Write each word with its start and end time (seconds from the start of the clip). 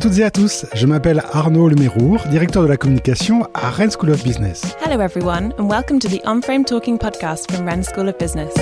toutes 0.00 0.18
et 0.18 0.24
à 0.24 0.30
tous, 0.30 0.64
je 0.72 0.86
m'appelle 0.86 1.22
Arnaud 1.32 1.68
Lemérour, 1.68 2.22
directeur 2.30 2.62
de 2.62 2.68
la 2.68 2.78
communication 2.78 3.46
à 3.52 3.68
Rennes 3.68 3.90
School 3.90 4.10
of 4.10 4.24
Business. 4.24 4.74
Hello 4.82 4.98
everyone 4.98 5.52
and 5.58 5.68
welcome 5.68 5.98
to 5.98 6.08
the 6.08 6.22
On-Frame 6.26 6.64
Talking 6.64 6.96
podcast 6.96 7.52
from 7.52 7.66
Rennes 7.66 7.84
School 7.84 8.08
of 8.08 8.16
Business. 8.16 8.54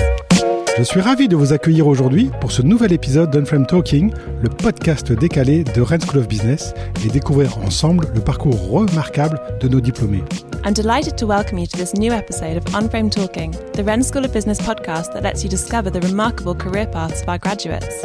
Je 0.77 0.83
suis 0.83 0.99
ravi 0.99 1.29
de 1.29 1.37
vous 1.37 1.53
accueillir 1.53 1.87
aujourd'hui 1.87 2.29
pour 2.41 2.51
ce 2.51 2.61
nouvel 2.61 2.91
épisode 2.91 3.31
d'Unframe 3.31 3.65
Talking, 3.65 4.11
le 4.41 4.49
podcast 4.49 5.13
décalé 5.13 5.63
de 5.63 5.81
Rennes 5.81 6.01
School 6.01 6.19
of 6.19 6.27
Business 6.27 6.73
et 7.05 7.09
découvrir 7.09 7.57
ensemble 7.59 8.07
le 8.13 8.19
parcours 8.19 8.69
remarquable 8.69 9.39
de 9.61 9.69
nos 9.69 9.79
diplômés. 9.79 10.23
I'm 10.65 10.73
delighted 10.73 11.15
to 11.15 11.25
welcome 11.25 11.57
you 11.57 11.67
to 11.67 11.77
this 11.77 11.93
new 11.93 12.11
episode 12.11 12.57
of 12.57 12.75
On-Frame 12.75 13.09
Talking, 13.09 13.51
the 13.75 13.83
Rennes 13.83 14.03
School 14.03 14.25
of 14.25 14.33
Business 14.33 14.59
podcast 14.59 15.13
that 15.13 15.21
lets 15.21 15.41
you 15.43 15.49
discover 15.49 15.89
the 15.89 16.05
remarkable 16.05 16.53
career 16.53 16.85
paths 16.85 17.21
of 17.21 17.29
our 17.29 17.37
graduates. 17.37 18.03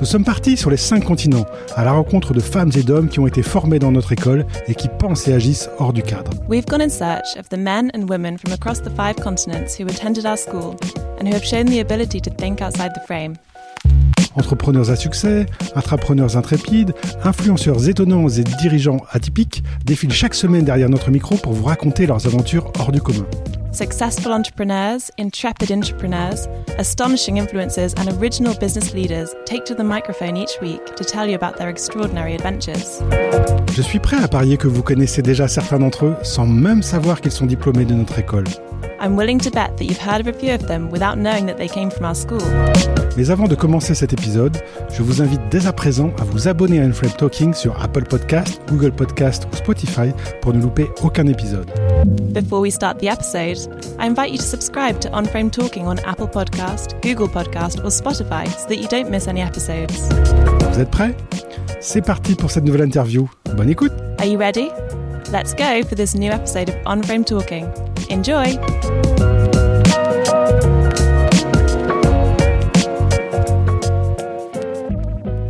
Nous 0.00 0.06
sommes 0.06 0.24
partis 0.24 0.56
sur 0.56 0.70
les 0.70 0.78
cinq 0.78 1.04
continents, 1.04 1.44
à 1.76 1.84
la 1.84 1.92
rencontre 1.92 2.32
de 2.32 2.40
femmes 2.40 2.70
et 2.74 2.82
d'hommes 2.82 3.10
qui 3.10 3.20
ont 3.20 3.26
été 3.26 3.42
formés 3.42 3.78
dans 3.78 3.92
notre 3.92 4.12
école 4.12 4.46
et 4.66 4.74
qui 4.74 4.88
pensent 4.88 5.28
et 5.28 5.34
agissent 5.34 5.68
hors 5.78 5.92
du 5.92 6.02
cadre. 6.02 6.30
We've 6.48 6.64
gone 6.64 6.80
in 6.80 6.88
search 6.88 7.36
of 7.38 7.50
the 7.50 7.58
men 7.58 7.90
and 7.94 8.08
women 8.08 8.38
from 8.38 8.54
across 8.54 8.80
the 8.80 8.88
five 8.96 9.16
continents 9.16 9.78
who 9.78 9.86
attended 9.86 10.24
our 10.24 10.38
school 10.38 10.74
and 11.20 11.26
who 11.26 11.34
have 11.34 11.44
shown 11.44 11.66
the 11.66 11.80
ability 11.80 12.18
to 12.22 12.30
think 12.30 12.62
outside 12.62 12.92
the 12.94 13.06
frame. 13.06 13.34
Entrepreneurs 14.36 14.90
à 14.90 14.96
succès, 14.96 15.44
intrapreneurs 15.74 16.38
intrépides, 16.38 16.94
influenceurs 17.22 17.86
étonnants 17.86 18.28
et 18.28 18.44
dirigeants 18.44 19.02
atypiques 19.10 19.62
défilent 19.84 20.12
chaque 20.12 20.34
semaine 20.34 20.64
derrière 20.64 20.88
notre 20.88 21.10
micro 21.10 21.36
pour 21.36 21.52
vous 21.52 21.64
raconter 21.64 22.06
leurs 22.06 22.26
aventures 22.26 22.72
hors 22.78 22.90
du 22.90 23.02
commun. 23.02 23.26
Successful 23.72 24.32
entrepreneurs, 24.32 25.12
intrepid 25.16 25.70
entrepreneurs, 25.70 26.48
astonishing 26.78 27.36
influencers, 27.36 27.94
and 27.98 28.08
original 28.20 28.52
business 28.58 28.92
leaders 28.92 29.32
take 29.44 29.64
to 29.64 29.76
the 29.76 29.84
microphone 29.84 30.36
each 30.36 30.60
week 30.60 30.84
to 30.96 31.04
tell 31.04 31.24
you 31.24 31.36
about 31.36 31.56
their 31.56 31.68
extraordinary 31.68 32.34
adventures. 32.34 33.00
Je 33.72 33.82
suis 33.82 34.00
prêt 34.00 34.16
à 34.20 34.26
parier 34.26 34.56
que 34.56 34.66
vous 34.66 34.82
connaissez 34.82 35.22
déjà 35.22 35.46
certains 35.46 35.78
d'entre 35.78 36.06
eux 36.06 36.16
sans 36.24 36.46
même 36.46 36.82
savoir 36.82 37.20
qu'ils 37.20 37.30
sont 37.30 37.46
diplômés 37.46 37.84
de 37.84 37.94
notre 37.94 38.18
école. 38.18 38.44
I'm 39.00 39.16
willing 39.16 39.38
to 39.40 39.50
bet 39.50 39.78
that 39.78 39.84
you've 39.84 39.98
heard 39.98 40.20
of 40.20 40.26
a 40.26 40.32
few 40.32 40.52
of 40.54 40.68
them 40.68 40.90
without 40.90 41.16
knowing 41.16 41.46
that 41.46 41.56
they 41.56 41.68
came 41.68 41.90
from 41.90 42.04
our 42.04 42.14
school. 42.14 42.42
Mais 43.16 43.30
avant 43.30 43.48
de 43.48 43.54
commencer 43.54 43.94
cet 43.94 44.12
épisode, 44.12 44.58
je 44.92 45.02
vous 45.02 45.22
invite 45.22 45.40
dès 45.50 45.66
à 45.66 45.72
présent 45.72 46.10
à 46.20 46.24
vous 46.24 46.48
abonner 46.48 46.80
à 46.80 46.84
Unframe 46.84 47.12
Talking 47.12 47.54
sur 47.54 47.80
Apple 47.82 48.04
Podcast, 48.04 48.60
Google 48.68 48.92
Podcast 48.92 49.46
ou 49.50 49.56
Spotify 49.56 50.12
pour 50.42 50.52
ne 50.52 50.60
louper 50.60 50.90
aucun 51.02 51.26
épisode. 51.26 51.70
Before 52.32 52.60
we 52.60 52.70
start 52.70 52.98
the 52.98 53.06
episode, 53.06 53.56
I 53.98 54.06
invite 54.06 54.32
you 54.32 54.36
to 54.36 54.44
subscribe 54.44 55.00
to 55.00 55.08
On 55.14 55.24
Frame 55.24 55.50
Talking 55.50 55.86
on 55.86 55.96
Apple 56.04 56.28
Podcast, 56.28 56.94
Google 57.02 57.28
Podcast, 57.28 57.82
or 57.82 57.90
Spotify 57.90 58.46
so 58.46 58.68
that 58.68 58.76
you 58.76 58.86
don't 58.88 59.08
miss 59.10 59.26
any 59.26 59.40
episodes. 59.40 59.90
Vous 60.72 60.78
êtes 60.78 60.90
prêts? 60.90 61.16
C'est 61.80 62.04
parti 62.04 62.34
pour 62.34 62.50
cette 62.50 62.64
nouvelle 62.64 62.82
interview. 62.82 63.30
Bonne 63.56 63.70
écoute 63.70 63.92
Are 64.18 64.26
you 64.26 64.38
ready? 64.38 64.68
Let's 65.32 65.54
go 65.54 65.82
for 65.88 65.96
this 65.96 66.14
new 66.14 66.30
episode 66.30 66.68
of 66.68 66.76
On 66.84 67.02
Frame 67.02 67.24
Talking. 67.24 67.64
Enjoy! 68.12 68.58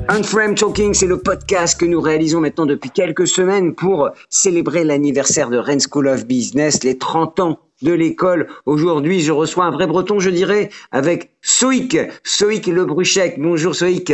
Unframe 0.08 0.54
Talking, 0.54 0.92
c'est 0.92 1.06
le 1.06 1.20
podcast 1.22 1.80
que 1.80 1.86
nous 1.86 2.02
réalisons 2.02 2.40
maintenant 2.40 2.66
depuis 2.66 2.90
quelques 2.90 3.26
semaines 3.26 3.74
pour 3.74 4.10
célébrer 4.28 4.84
l'anniversaire 4.84 5.48
de 5.48 5.56
Rennes 5.56 5.80
School 5.80 6.08
of 6.08 6.26
Business, 6.26 6.84
les 6.84 6.98
30 6.98 7.40
ans 7.40 7.60
de 7.80 7.94
l'école. 7.94 8.48
Aujourd'hui, 8.66 9.20
je 9.20 9.32
reçois 9.32 9.64
un 9.64 9.70
vrai 9.70 9.86
breton, 9.86 10.20
je 10.20 10.28
dirais, 10.28 10.68
avec 10.92 11.30
Soïc, 11.40 11.96
Soïc 12.24 12.66
Le 12.66 12.84
Bruchec. 12.84 13.40
Bonjour 13.40 13.74
Soïc. 13.74 14.12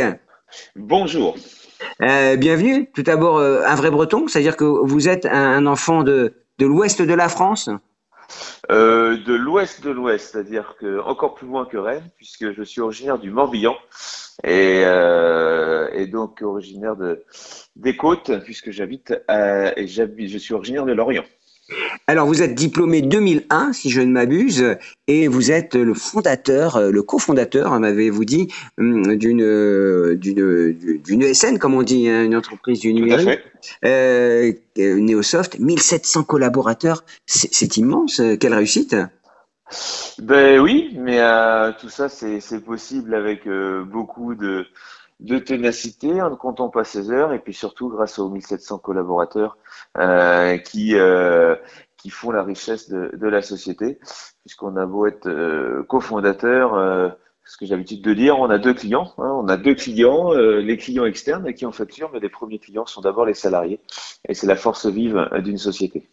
Bonjour. 0.77 1.35
Euh, 2.01 2.37
bienvenue. 2.37 2.89
Tout 2.95 3.03
d'abord, 3.03 3.39
euh, 3.39 3.63
un 3.67 3.75
vrai 3.75 3.91
breton, 3.91 4.29
c'est-à-dire 4.29 4.55
que 4.55 4.63
vous 4.63 5.09
êtes 5.09 5.25
un, 5.25 5.65
enfant 5.65 6.03
de, 6.03 6.33
de 6.59 6.65
l'ouest 6.65 7.01
de 7.01 7.13
la 7.13 7.27
France 7.27 7.69
euh, 8.71 9.17
De 9.17 9.33
l'ouest 9.33 9.83
de 9.83 9.89
l'ouest, 9.89 10.31
c'est-à-dire 10.31 10.75
que 10.79 10.99
encore 10.99 11.35
plus 11.35 11.47
loin 11.47 11.65
que 11.65 11.77
Rennes, 11.77 12.09
puisque 12.17 12.51
je 12.51 12.63
suis 12.63 12.81
originaire 12.81 13.19
du 13.19 13.31
Morbihan 13.31 13.75
et, 14.43 14.83
euh, 14.85 16.05
donc 16.07 16.41
originaire 16.41 16.95
de, 16.95 17.23
des 17.75 17.95
côtes, 17.95 18.31
puisque 18.43 18.71
j'habite 18.71 19.11
et 19.29 19.87
je 19.87 20.37
suis 20.37 20.53
originaire 20.53 20.85
de 20.85 20.93
Lorient. 20.93 21.25
Alors, 22.09 22.25
vous 22.25 22.41
êtes 22.41 22.55
diplômé 22.55 23.01
2001, 23.01 23.73
si 23.73 23.89
je 23.89 23.99
ne 23.99 24.11
m'abuse, 24.11 24.77
et 25.07 25.27
vous 25.27 25.51
êtes 25.51 25.75
le 25.75 25.93
fondateur, 25.93 26.79
le 26.79 27.03
cofondateur, 27.03 27.77
m'avez-vous 27.77 28.23
dit, 28.23 28.47
hum, 28.77 29.17
d'une 29.17 30.15
d'une 30.15 30.71
d'une 31.03 31.21
ESN, 31.21 31.59
comme 31.59 31.73
on 31.73 31.83
dit, 31.83 32.07
hein, 32.07 32.23
une 32.23 32.35
entreprise 32.35 32.79
du 32.79 32.93
numérique, 32.93 33.41
euh, 33.83 34.53
Neosoft, 34.77 35.59
1700 35.59 36.23
collaborateurs, 36.23 37.03
c'est 37.25 37.75
immense. 37.75 38.21
Quelle 38.39 38.53
réussite. 38.53 38.95
Ben 40.19 40.59
oui, 40.59 40.95
mais 40.97 41.19
euh, 41.19 41.73
tout 41.77 41.89
ça, 41.89 42.07
c'est 42.07 42.63
possible 42.63 43.13
avec 43.15 43.45
euh, 43.47 43.83
beaucoup 43.83 44.33
de 44.33 44.65
de 45.19 45.39
ténacité, 45.39 46.21
en 46.21 46.29
ne 46.29 46.35
comptant 46.35 46.69
pas 46.69 46.83
ses 46.83 47.09
heures, 47.11 47.33
et 47.33 47.39
puis 47.39 47.53
surtout 47.53 47.89
grâce 47.89 48.19
aux 48.19 48.29
1700 48.29 48.77
collaborateurs 48.77 49.57
euh, 49.97 50.57
qui, 50.57 50.95
euh, 50.95 51.55
qui 51.97 52.09
font 52.09 52.31
la 52.31 52.43
richesse 52.43 52.89
de, 52.89 53.27
la 53.27 53.41
société, 53.41 53.99
puisqu'on 54.45 54.75
a 54.77 54.85
beau 54.85 55.07
être 55.07 55.27
euh, 55.27 55.83
cofondateur, 55.83 56.75
euh, 56.75 57.09
ce 57.43 57.57
que 57.57 57.65
j'ai 57.65 57.71
l'habitude 57.71 58.01
de 58.01 58.13
dire, 58.13 58.39
on 58.39 58.49
a 58.49 58.57
deux 58.57 58.73
clients. 58.73 59.13
Hein, 59.17 59.31
on 59.41 59.47
a 59.47 59.57
deux 59.57 59.75
clients, 59.75 60.33
euh, 60.33 60.59
les 60.59 60.77
clients 60.77 61.05
externes 61.05 61.53
qui 61.53 61.65
en 61.65 61.71
facturent, 61.71 62.11
mais 62.13 62.19
les 62.19 62.29
premiers 62.29 62.59
clients 62.59 62.85
sont 62.85 63.01
d'abord 63.01 63.25
les 63.25 63.33
salariés, 63.33 63.79
et 64.27 64.33
c'est 64.33 64.47
la 64.47 64.55
force 64.55 64.85
vive 64.85 65.29
d'une 65.43 65.57
société. 65.57 66.09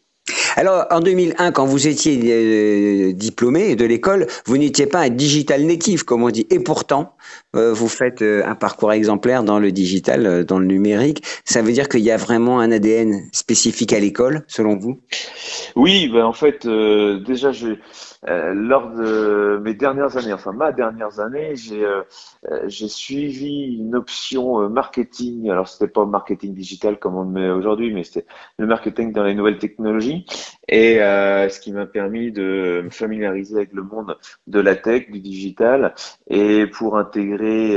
Alors, 0.57 0.87
en 0.91 1.01
2001, 1.01 1.51
quand 1.51 1.67
vous 1.67 1.89
étiez 1.89 2.21
euh, 2.25 3.13
diplômé 3.13 3.75
de 3.75 3.85
l'école, 3.85 4.27
vous 4.47 4.57
n'étiez 4.57 4.87
pas 4.87 5.01
un 5.01 5.09
digital 5.09 5.65
native, 5.65 6.05
comme 6.05 6.23
on 6.23 6.31
dit. 6.31 6.47
Et 6.51 6.61
pourtant, 6.61 7.17
euh, 7.57 7.73
vous 7.73 7.89
faites 7.89 8.23
euh, 8.23 8.47
un 8.47 8.55
parcours 8.55 8.93
exemplaire 8.93 9.43
dans 9.43 9.59
le 9.59 9.73
digital, 9.73 10.45
dans 10.45 10.61
le 10.61 10.67
numérique. 10.67 11.25
Ça 11.45 11.61
veut 11.61 11.73
dire 11.73 11.89
qu'il 11.89 12.03
y 12.03 12.13
a 12.13 12.17
vraiment 12.17 12.61
un 12.61 12.71
ADN 12.71 13.23
spécifique 13.33 13.93
à 13.93 13.99
l'école, 13.99 14.45
selon 14.47 14.77
vous? 14.77 15.01
Oui, 15.75 16.09
ben 16.09 16.25
en 16.25 16.33
fait, 16.33 16.67
déjà, 16.67 17.51
je 17.51 17.75
euh, 18.29 18.55
lors 18.55 18.91
de 18.91 19.61
mes 19.63 19.75
dernières 19.75 20.17
années, 20.17 20.33
enfin 20.33 20.53
ma 20.53 20.73
dernière 20.73 21.21
année, 21.21 21.57
j'ai 21.57 21.85
euh, 21.85 22.03
euh, 22.51 22.63
j'ai 22.67 22.89
suivi 22.89 23.77
une 23.79 23.95
option 23.95 24.69
marketing. 24.69 25.51
Alors 25.51 25.69
c'était 25.69 25.89
pas 25.93 26.07
marketing 26.07 26.55
digital 26.55 26.99
comme 26.99 27.17
on 27.17 27.25
le 27.25 27.31
met 27.31 27.51
aujourd'hui, 27.51 27.93
mais 27.93 28.05
c'était 28.05 28.27
le 28.59 28.67
marketing 28.67 29.13
dans 29.13 29.25
les 29.25 29.35
nouvelles 29.35 29.59
technologies. 29.59 30.27
Et 30.69 30.97
ce 30.97 31.61
qui 31.61 31.73
m'a 31.73 31.87
permis 31.87 32.33
de 32.33 32.81
me 32.85 32.91
familiariser 32.91 33.57
avec 33.57 33.73
le 33.75 33.83
monde 33.83 34.17
de 34.47 34.61
la 34.61 34.75
tech, 34.77 35.11
du 35.11 35.21
digital, 35.21 35.95
et 36.29 36.67
pour 36.67 36.97
intégrer 36.97 37.77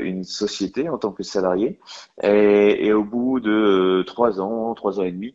une 0.00 0.22
société 0.24 0.88
en 0.88 0.98
tant 0.98 1.10
que 1.10 1.24
salarié. 1.24 1.80
Et, 2.22 2.86
et 2.86 2.92
au 2.92 3.02
bout 3.04 3.40
de 3.40 4.04
trois 4.06 4.40
ans, 4.40 4.74
trois 4.74 5.00
ans 5.00 5.04
et 5.04 5.10
demi, 5.12 5.34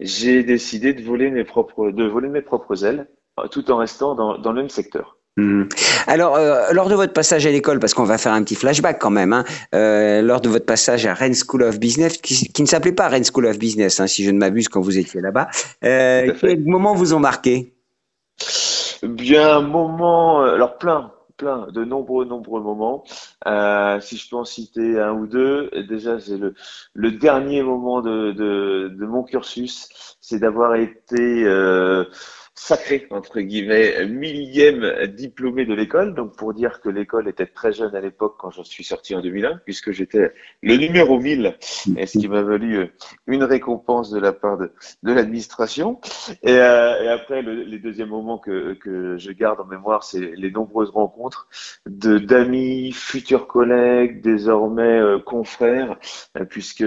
j'ai 0.00 0.42
décidé 0.44 0.92
de 0.92 1.02
voler 1.02 1.30
mes 1.30 1.44
propres, 1.44 1.90
de 1.90 2.04
voler 2.04 2.28
mes 2.28 2.42
propres 2.42 2.84
ailes 2.84 3.08
tout 3.50 3.70
en 3.70 3.76
restant 3.76 4.14
dans, 4.14 4.38
dans 4.38 4.52
le 4.52 4.62
même 4.62 4.70
secteur. 4.70 5.16
Mmh. 5.38 5.64
Alors, 6.06 6.36
euh, 6.36 6.72
lors 6.72 6.88
de 6.88 6.94
votre 6.94 7.12
passage 7.12 7.46
à 7.46 7.50
l'école, 7.50 7.78
parce 7.78 7.92
qu'on 7.92 8.04
va 8.04 8.16
faire 8.16 8.32
un 8.32 8.42
petit 8.42 8.54
flashback 8.54 8.98
quand 8.98 9.10
même, 9.10 9.34
hein, 9.34 9.44
euh, 9.74 10.22
lors 10.22 10.40
de 10.40 10.48
votre 10.48 10.64
passage 10.64 11.04
à 11.04 11.12
Rennes 11.12 11.34
School 11.34 11.62
of 11.62 11.78
Business, 11.78 12.16
qui, 12.16 12.50
qui 12.50 12.62
ne 12.62 12.66
s'appelait 12.66 12.92
pas 12.92 13.08
Rennes 13.08 13.24
School 13.24 13.44
of 13.44 13.58
Business, 13.58 14.00
hein, 14.00 14.06
si 14.06 14.24
je 14.24 14.30
ne 14.30 14.38
m'abuse, 14.38 14.68
quand 14.68 14.80
vous 14.80 14.96
étiez 14.96 15.20
là-bas, 15.20 15.48
euh, 15.84 16.32
quels 16.40 16.64
moments 16.64 16.94
vous 16.94 17.12
ont 17.12 17.18
marqué? 17.20 17.74
Bien, 19.02 19.60
moment, 19.60 20.42
euh, 20.42 20.54
alors 20.54 20.78
plein, 20.78 21.12
plein, 21.36 21.66
de 21.70 21.84
nombreux, 21.84 22.24
nombreux 22.24 22.62
moments. 22.62 23.04
Euh, 23.46 24.00
si 24.00 24.16
je 24.16 24.30
peux 24.30 24.36
en 24.36 24.46
citer 24.46 24.98
un 24.98 25.12
ou 25.12 25.26
deux, 25.26 25.68
déjà, 25.86 26.18
c'est 26.18 26.38
le, 26.38 26.54
le 26.94 27.10
dernier 27.10 27.62
moment 27.62 28.00
de, 28.00 28.32
de, 28.32 28.88
de 28.88 29.06
mon 29.06 29.22
cursus, 29.22 29.90
c'est 30.22 30.38
d'avoir 30.38 30.76
été 30.76 31.44
euh, 31.44 32.04
sacré, 32.56 33.06
entre 33.10 33.40
guillemets, 33.40 34.06
millième 34.06 35.06
diplômé 35.06 35.66
de 35.66 35.74
l'école. 35.74 36.14
Donc, 36.14 36.36
pour 36.36 36.54
dire 36.54 36.80
que 36.80 36.88
l'école 36.88 37.28
était 37.28 37.46
très 37.46 37.72
jeune 37.72 37.94
à 37.94 38.00
l'époque 38.00 38.36
quand 38.38 38.50
je 38.50 38.62
suis 38.62 38.82
sorti 38.82 39.14
en 39.14 39.20
2001, 39.20 39.60
puisque 39.64 39.92
j'étais 39.92 40.32
le 40.62 40.76
numéro 40.76 41.20
1000, 41.20 41.56
et 41.96 42.06
ce 42.06 42.18
qui 42.18 42.28
m'a 42.28 42.42
valu 42.42 42.76
euh, 42.78 42.86
une 43.26 43.44
récompense 43.44 44.10
de 44.10 44.18
la 44.18 44.32
part 44.32 44.56
de, 44.56 44.72
de 45.02 45.12
l'administration. 45.12 46.00
Et, 46.42 46.52
euh, 46.52 47.04
et, 47.04 47.08
après, 47.08 47.42
le, 47.42 47.62
les 47.62 47.78
deuxièmes 47.78 48.08
moments 48.08 48.38
que, 48.38 48.74
que 48.74 49.16
je 49.18 49.30
garde 49.32 49.60
en 49.60 49.66
mémoire, 49.66 50.02
c'est 50.02 50.34
les 50.34 50.50
nombreuses 50.50 50.90
rencontres 50.90 51.48
de 51.86 52.18
d'amis, 52.18 52.92
futurs 52.92 53.46
collègues, 53.46 54.20
désormais 54.22 54.82
euh, 54.82 55.18
confrères, 55.18 55.96
euh, 56.38 56.44
puisque 56.44 56.84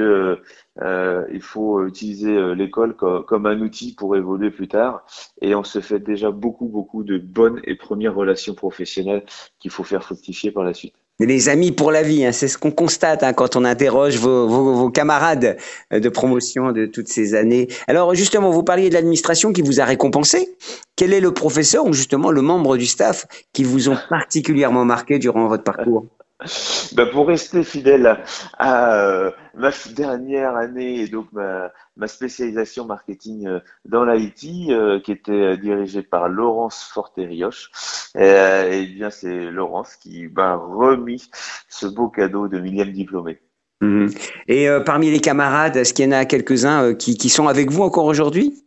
euh, 0.81 1.25
il 1.31 1.42
faut 1.42 1.86
utiliser 1.86 2.36
euh, 2.36 2.54
l'école 2.54 2.95
comme, 2.95 3.45
un 3.45 3.60
outil 3.60 3.94
pour 3.94 4.16
évoluer 4.16 4.51
plus 4.51 4.68
tard. 4.68 5.06
Et 5.42 5.56
on 5.56 5.63
se 5.63 5.81
fait 5.81 6.00
déjà 6.00 6.31
beaucoup, 6.31 6.68
beaucoup 6.68 7.04
de 7.04 7.18
bonnes 7.18 7.60
et 7.66 7.75
premières 7.75 8.16
relations 8.16 8.54
professionnelles 8.54 9.24
qu'il 9.60 9.71
faut 9.71 9.83
faire 9.83 10.04
fructifier 10.04 10.51
par 10.51 10.63
la 10.63 10.74
suite. 10.74 10.95
Les 11.21 11.50
amis 11.50 11.74
pour 11.74 11.92
la 11.92 12.01
vie, 12.01 12.25
hein, 12.25 12.31
c'est 12.31 12.48
ce 12.48 12.57
qu'on 12.57 12.71
constate 12.71 13.24
hein, 13.24 13.33
quand 13.33 13.57
on 13.57 13.66
interroge 13.66 14.18
vos, 14.18 14.48
vos, 14.48 14.74
vos, 14.74 14.89
camarades 14.89 15.57
de 15.92 16.10
promotion 16.10 16.72
de 16.72 16.86
toutes 16.86 17.10
ces 17.10 17.36
années. 17.36 17.68
Alors 17.88 18.15
justement, 18.15 18.51
vous 18.51 18.63
parliez 18.63 18.88
de 18.88 18.94
l'administration 18.94 19.51
qui 19.51 19.62
vous 19.62 19.81
a 19.81 19.86
récompensé. 19.86 20.56
Quel 20.95 21.12
est 21.12 21.19
le 21.19 21.33
professeur 21.33 21.86
ou 21.86 21.92
justement 21.92 22.31
le 22.31 22.42
membre 22.42 22.77
du 22.77 22.86
staff 22.86 23.27
qui 23.51 23.65
vous 23.65 23.89
ont 23.89 23.98
particulièrement 24.10 24.86
marqué 24.86 25.19
durant 25.19 25.50
votre 25.50 25.65
parcours? 25.65 26.06
ben 26.95 27.06
pour 27.07 27.27
rester 27.27 27.63
fidèle 27.63 28.18
à, 28.57 28.95
euh, 28.95 29.31
ma 29.56 29.71
dernière 29.94 30.56
année 30.56 31.01
et 31.01 31.07
donc 31.07 31.27
ma, 31.33 31.71
ma 31.97 32.07
spécialisation 32.07 32.86
marketing 32.86 33.45
euh, 33.45 33.59
dans 33.86 34.06
l'IT, 34.06 34.69
euh, 34.69 35.01
qui 35.01 35.12
était 35.12 35.57
dirigée 35.57 36.01
par 36.01 36.30
Laurence 36.30 36.89
Forterioche, 36.94 37.69
et 38.15 38.86
bien 38.86 39.09
c'est 39.09 39.51
Laurence 39.51 39.97
qui 39.97 40.27
m'a 40.27 40.56
remis 40.56 41.30
ce 41.68 41.88
beau 41.88 42.07
cadeau 42.07 42.47
de 42.47 42.59
millième 42.59 42.91
diplômé. 42.91 43.39
Mhm. 43.81 44.09
Et 44.47 44.68
parmi 44.86 45.09
les 45.09 45.21
camarades, 45.21 45.75
est-ce 45.77 45.94
qu'il 45.94 46.06
y 46.06 46.07
en 46.07 46.12
a 46.12 46.25
quelques-uns 46.25 46.94
qui, 46.94 47.18
qui 47.18 47.30
sont 47.30 47.47
avec 47.47 47.69
vous 47.69 47.83
encore 47.83 48.06
aujourd'hui? 48.06 48.65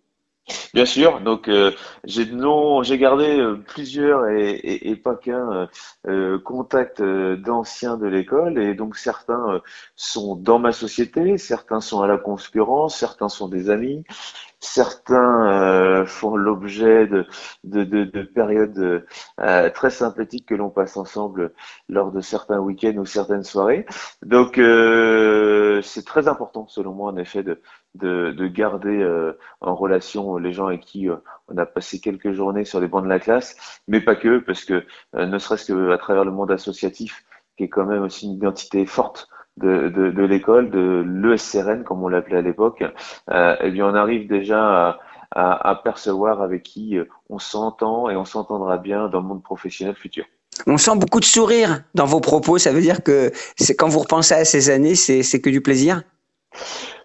Bien 0.74 0.84
sûr, 0.86 1.20
donc 1.20 1.48
euh, 1.48 1.70
j'ai 2.04 2.26
non, 2.26 2.82
j'ai 2.82 2.98
gardé 2.98 3.38
euh, 3.38 3.56
plusieurs 3.56 4.26
et, 4.28 4.50
et, 4.50 4.90
et 4.90 4.96
pas 4.96 5.14
qu'un 5.14 5.68
euh, 6.08 6.38
contact 6.40 7.00
d'anciens 7.02 7.96
de 7.96 8.06
l'école 8.06 8.58
et 8.58 8.74
donc 8.74 8.96
certains 8.96 9.60
sont 9.96 10.34
dans 10.34 10.58
ma 10.58 10.72
société, 10.72 11.38
certains 11.38 11.80
sont 11.80 12.02
à 12.02 12.06
la 12.08 12.18
concurrence, 12.18 12.96
certains 12.96 13.28
sont 13.28 13.48
des 13.48 13.70
amis, 13.70 14.02
certains 14.60 16.04
font 16.06 16.36
l'objet 16.36 17.06
de, 17.06 17.26
de, 17.64 17.84
de, 17.84 18.04
de 18.04 18.22
périodes 18.22 19.06
très 19.74 19.90
sympathiques 19.90 20.46
que 20.46 20.54
l'on 20.54 20.70
passe 20.70 20.96
ensemble 20.96 21.52
lors 21.88 22.10
de 22.12 22.20
certains 22.20 22.58
week-ends 22.58 22.96
ou 22.96 23.06
certaines 23.06 23.44
soirées. 23.44 23.86
Donc 24.22 24.56
c'est 25.82 26.04
très 26.04 26.28
important 26.28 26.66
selon 26.68 26.92
moi 26.92 27.10
en 27.12 27.16
effet 27.16 27.42
de, 27.42 27.60
de, 27.94 28.32
de 28.32 28.46
garder 28.46 29.02
euh, 29.02 29.38
en 29.60 29.74
relation 29.74 30.36
les 30.36 30.52
gens 30.52 30.66
avec 30.66 30.80
qui 30.80 31.08
euh, 31.08 31.16
on 31.48 31.56
a 31.58 31.66
passé 31.66 32.00
quelques 32.00 32.32
journées 32.32 32.64
sur 32.64 32.80
les 32.80 32.88
bancs 32.88 33.04
de 33.04 33.08
la 33.08 33.20
classe, 33.20 33.56
mais 33.88 34.00
pas 34.00 34.14
que, 34.14 34.38
parce 34.38 34.64
que 34.64 34.84
euh, 35.14 35.26
ne 35.26 35.38
serait-ce 35.38 35.72
qu'à 35.72 35.98
travers 35.98 36.24
le 36.24 36.30
monde 36.30 36.50
associatif, 36.50 37.24
qui 37.56 37.64
est 37.64 37.68
quand 37.68 37.84
même 37.84 38.02
aussi 38.02 38.26
une 38.26 38.34
identité 38.34 38.86
forte 38.86 39.28
de, 39.58 39.88
de, 39.88 40.10
de 40.10 40.22
l'école, 40.22 40.70
de 40.70 41.04
l'ESRN, 41.06 41.84
comme 41.84 42.02
on 42.02 42.08
l'appelait 42.08 42.38
à 42.38 42.42
l'époque, 42.42 42.82
eh 43.30 43.70
bien 43.70 43.86
on 43.86 43.94
arrive 43.94 44.26
déjà 44.26 44.98
à, 45.30 45.70
à, 45.70 45.74
percevoir 45.76 46.40
avec 46.40 46.62
qui 46.62 46.96
on 47.28 47.38
s'entend 47.38 48.08
et 48.08 48.16
on 48.16 48.24
s'entendra 48.24 48.78
bien 48.78 49.08
dans 49.08 49.20
le 49.20 49.26
monde 49.26 49.42
professionnel 49.42 49.94
futur. 49.94 50.24
On 50.66 50.78
sent 50.78 50.96
beaucoup 50.96 51.20
de 51.20 51.26
sourire 51.26 51.82
dans 51.94 52.06
vos 52.06 52.20
propos. 52.20 52.56
Ça 52.56 52.72
veut 52.72 52.80
dire 52.80 53.02
que 53.02 53.30
c'est 53.56 53.76
quand 53.76 53.88
vous 53.88 53.98
repensez 53.98 54.32
à 54.32 54.46
ces 54.46 54.70
années, 54.70 54.94
c'est 54.94 55.40
que 55.42 55.50
du 55.50 55.60
plaisir? 55.60 56.02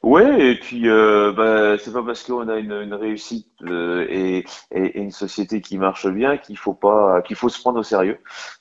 Ouais, 0.04 0.52
et 0.52 0.56
puis 0.56 0.88
euh, 0.90 1.34
bah, 1.34 1.78
c'est 1.78 1.92
pas 1.92 2.04
parce 2.04 2.24
qu'on 2.24 2.48
a 2.48 2.58
une, 2.58 2.72
une 2.72 2.94
réussite 2.94 3.48
euh, 3.64 4.06
et, 4.10 4.46
et, 4.72 5.00
une 5.00 5.12
société 5.12 5.62
qui 5.62 5.78
marche 5.78 6.08
bien 6.08 6.38
qu'il 6.38 6.58
faut 6.58 6.74
pas 6.74 7.22
qu'il 7.22 7.36
faut 7.36 7.50
se 7.50 7.60
prendre 7.60 7.80
au 7.80 7.84
sérieux. 7.84 8.18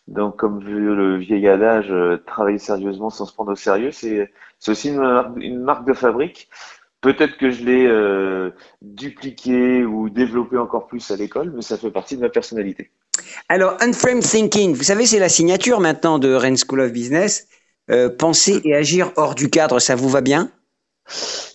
Donc 0.09 0.37
comme 0.37 0.63
le 0.65 1.17
vieil 1.19 1.47
adage, 1.49 1.91
euh, 1.91 2.17
travailler 2.27 2.59
sérieusement 2.59 3.11
sans 3.11 3.27
se 3.27 3.35
prendre 3.35 3.53
au 3.53 3.57
sérieux, 3.57 3.91
c'est 3.93 4.31
c'est 4.59 4.71
aussi 4.71 4.89
une, 4.89 5.35
une, 5.37 5.61
marque 5.61 5.87
de 5.87 5.93
fabrique. 5.93 6.49
Peut-être 7.01 7.37
que 7.37 7.51
je 7.51 7.63
l'ai 7.65 7.87
euh, 7.87 8.51
dupliqué 8.83 9.85
ou 9.85 10.09
développé 10.09 10.57
encore 10.57 10.87
plus 10.87 11.11
à 11.11 11.17
l'école, 11.17 11.53
mais 11.55 11.63
ça 11.63 11.77
fait 11.77 11.91
partie 11.91 12.17
de 12.17 12.23
ma 12.23 12.31
personnalité. 12.31 12.91
Alors, 13.49 13.77
Unframed 13.81 14.23
Thinking, 14.23 14.75
vous 14.75 14.83
savez, 14.83 15.07
c'est 15.07 15.19
la 15.19 15.29
signature 15.29 15.81
maintenant 15.81 16.19
de 16.19 16.33
Rennes 16.33 16.57
School 16.57 16.81
of 16.81 16.93
Business. 16.93 17.47
Euh, 17.91 18.09
penser 18.09 18.61
et 18.65 18.75
agir 18.75 19.13
hors 19.17 19.37
du 19.37 19.49
cadre, 19.49 19.79
ça 19.79 19.95
vous 19.95 20.09
va 20.09 20.21
bien? 20.21 20.51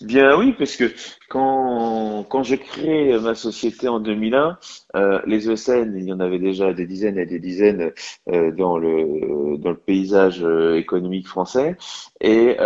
Bien 0.00 0.36
oui, 0.36 0.54
parce 0.58 0.76
que 0.76 0.92
quand, 1.32 2.24
quand 2.28 2.42
j'ai 2.42 2.58
créé 2.58 3.18
ma 3.18 3.34
société 3.34 3.88
en 3.88 4.00
2001, 4.00 4.58
euh, 4.96 5.18
les 5.24 5.50
ESN, 5.50 5.94
il 5.96 6.04
y 6.04 6.12
en 6.12 6.20
avait 6.20 6.38
déjà 6.38 6.74
des 6.74 6.86
dizaines 6.86 7.16
et 7.16 7.24
des 7.24 7.38
dizaines 7.38 7.92
euh, 8.28 8.50
dans, 8.52 8.76
le, 8.76 9.56
dans 9.56 9.70
le 9.70 9.78
paysage 9.78 10.44
euh, 10.44 10.76
économique 10.76 11.26
français. 11.26 11.78
Et, 12.20 12.56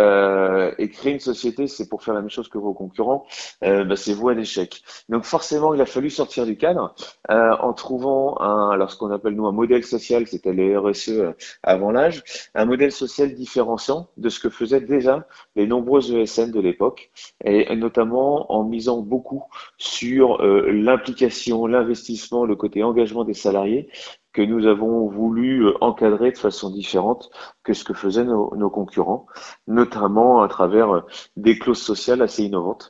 créer 0.91 1.13
une 1.13 1.19
société, 1.19 1.67
c'est 1.67 1.87
pour 1.87 2.03
faire 2.03 2.13
la 2.13 2.21
même 2.21 2.29
chose 2.29 2.49
que 2.49 2.57
vos 2.57 2.73
concurrents, 2.73 3.25
bah, 3.61 3.95
c'est 3.95 4.13
vous 4.13 4.29
un 4.29 4.37
échec. 4.37 4.81
Donc 5.09 5.23
forcément, 5.23 5.73
il 5.73 5.81
a 5.81 5.85
fallu 5.85 6.09
sortir 6.09 6.45
du 6.45 6.57
cadre 6.57 6.95
en 7.29 7.73
trouvant 7.73 8.39
un, 8.41 8.87
ce 8.87 8.95
qu'on 8.97 9.11
appelle 9.11 9.33
nous 9.33 9.47
un 9.47 9.51
modèle 9.51 9.83
social, 9.83 10.27
c'était 10.27 10.53
le 10.53 10.79
RSE 10.79 11.33
avant 11.63 11.91
l'âge, 11.91 12.23
un 12.55 12.65
modèle 12.65 12.91
social 12.91 13.33
différenciant 13.33 14.07
de 14.17 14.29
ce 14.29 14.39
que 14.39 14.49
faisaient 14.49 14.81
déjà 14.81 15.27
les 15.55 15.67
nombreuses 15.67 16.11
ESN 16.11 16.51
de 16.51 16.59
l'époque, 16.59 17.11
et 17.43 17.75
notamment 17.75 18.51
en 18.56 18.56
misant 18.63 19.01
beaucoup 19.01 19.43
sur 19.77 20.41
euh, 20.41 20.71
l'implication, 20.71 21.67
l'investissement, 21.67 22.45
le 22.45 22.55
côté 22.55 22.83
engagement 22.83 23.23
des 23.23 23.33
salariés 23.33 23.89
que 24.33 24.41
nous 24.41 24.67
avons 24.67 25.07
voulu 25.07 25.65
euh, 25.65 25.73
encadrer 25.81 26.31
de 26.31 26.37
façon 26.37 26.69
différente 26.69 27.29
que 27.63 27.73
ce 27.73 27.83
que 27.83 27.93
faisaient 27.93 28.23
nos, 28.23 28.69
concurrents, 28.69 29.25
notamment 29.67 30.41
à 30.41 30.47
travers 30.47 30.91
euh, 30.91 31.01
des 31.35 31.57
clauses 31.57 31.81
sociales 31.81 32.21
assez 32.21 32.43
innovantes, 32.43 32.89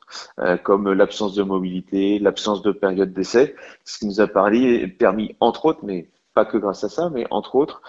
comme 0.64 0.92
l'absence 0.92 1.34
de 1.36 1.44
mobilité, 1.44 2.20
l'absence 2.20 2.62
de 2.62 2.72
période 2.72 3.14
d'essai, 3.14 3.56
ce 3.86 4.00
qui 4.00 4.08
nous 4.08 4.22
a 4.22 4.28
permis, 4.28 5.36
entre 5.40 5.66
autres, 5.66 5.80
mais 5.84 6.10
pas 6.34 6.46
que 6.46 6.58
grâce 6.58 6.84
à 6.84 6.90
ça, 6.90 7.10
mais 7.10 7.26
entre 7.32 7.56
autres, 7.56 7.82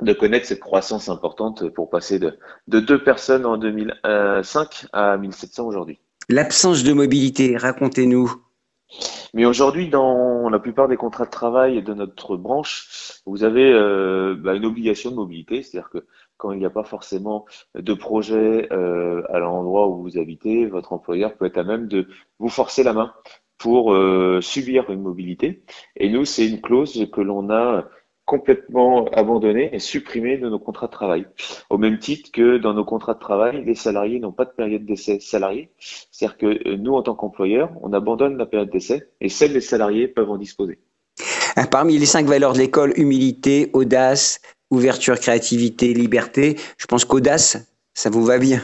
de 0.00 0.12
connaître 0.12 0.46
cette 0.46 0.60
croissance 0.60 1.08
importante 1.08 1.68
pour 1.70 1.90
passer 1.90 2.18
de, 2.18 2.38
de 2.68 2.80
deux 2.80 3.02
personnes 3.02 3.46
en 3.46 3.56
2005 3.56 4.86
à 4.92 5.16
1700 5.16 5.66
aujourd'hui. 5.66 6.00
L'absence 6.28 6.84
de 6.84 6.92
mobilité, 6.92 7.56
racontez-nous. 7.56 8.32
Mais 9.34 9.46
aujourd'hui, 9.46 9.88
dans 9.88 10.50
la 10.50 10.58
plupart 10.58 10.88
des 10.88 10.96
contrats 10.96 11.24
de 11.24 11.30
travail 11.30 11.82
de 11.82 11.94
notre 11.94 12.36
branche, 12.36 13.20
vous 13.24 13.44
avez 13.44 13.72
euh, 13.72 14.36
bah, 14.38 14.54
une 14.54 14.66
obligation 14.66 15.10
de 15.10 15.16
mobilité, 15.16 15.62
c'est-à-dire 15.62 15.88
que 15.88 16.06
quand 16.36 16.52
il 16.52 16.58
n'y 16.58 16.66
a 16.66 16.70
pas 16.70 16.84
forcément 16.84 17.46
de 17.74 17.94
projet 17.94 18.68
euh, 18.72 19.22
à 19.32 19.38
l'endroit 19.38 19.88
où 19.88 20.02
vous 20.02 20.18
habitez, 20.18 20.66
votre 20.66 20.92
employeur 20.92 21.34
peut 21.34 21.46
être 21.46 21.58
à 21.58 21.64
même 21.64 21.88
de 21.88 22.08
vous 22.38 22.50
forcer 22.50 22.82
la 22.82 22.92
main 22.92 23.14
pour 23.56 23.94
euh, 23.94 24.40
subir 24.42 24.90
une 24.90 25.02
mobilité. 25.02 25.64
Et 25.96 26.10
nous, 26.10 26.24
c'est 26.24 26.46
une 26.46 26.60
clause 26.60 27.08
que 27.12 27.20
l'on 27.20 27.48
a 27.50 27.88
complètement 28.24 29.06
abandonné 29.12 29.74
et 29.74 29.78
supprimé 29.78 30.38
de 30.38 30.48
nos 30.48 30.58
contrats 30.58 30.86
de 30.86 30.92
travail. 30.92 31.26
Au 31.70 31.78
même 31.78 31.98
titre 31.98 32.30
que 32.32 32.58
dans 32.58 32.74
nos 32.74 32.84
contrats 32.84 33.14
de 33.14 33.18
travail, 33.18 33.64
les 33.64 33.74
salariés 33.74 34.20
n'ont 34.20 34.32
pas 34.32 34.44
de 34.44 34.50
période 34.50 34.84
d'essai 34.84 35.20
salarié. 35.20 35.70
C'est-à-dire 35.78 36.38
que 36.38 36.68
euh, 36.68 36.76
nous, 36.76 36.94
en 36.94 37.02
tant 37.02 37.14
qu'employeurs, 37.14 37.70
on 37.82 37.92
abandonne 37.92 38.36
la 38.36 38.46
période 38.46 38.70
d'essai 38.70 39.08
et 39.20 39.28
seuls 39.28 39.52
les 39.52 39.60
salariés 39.60 40.08
peuvent 40.08 40.30
en 40.30 40.38
disposer. 40.38 40.78
Ah, 41.56 41.66
parmi 41.66 41.98
les 41.98 42.06
cinq 42.06 42.26
valeurs 42.26 42.54
de 42.54 42.58
l'école, 42.58 42.94
humilité, 42.96 43.70
audace, 43.74 44.40
ouverture, 44.70 45.18
créativité, 45.18 45.92
liberté, 45.92 46.56
je 46.78 46.86
pense 46.86 47.04
qu'audace, 47.04 47.71
ça 47.94 48.10
vous 48.10 48.24
va 48.24 48.38
bien? 48.38 48.60